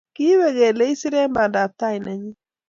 [0.15, 2.31] Kiipe kele isire eng pandaptai nenyi